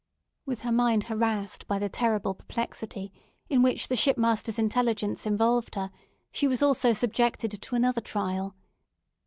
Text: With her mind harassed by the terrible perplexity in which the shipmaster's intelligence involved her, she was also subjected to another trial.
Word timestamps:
With 0.47 0.63
her 0.63 0.71
mind 0.71 1.03
harassed 1.03 1.67
by 1.67 1.77
the 1.77 1.87
terrible 1.87 2.33
perplexity 2.33 3.13
in 3.51 3.61
which 3.61 3.87
the 3.87 3.95
shipmaster's 3.95 4.57
intelligence 4.57 5.27
involved 5.27 5.75
her, 5.75 5.91
she 6.31 6.47
was 6.47 6.63
also 6.63 6.91
subjected 6.91 7.61
to 7.61 7.75
another 7.75 8.01
trial. 8.01 8.55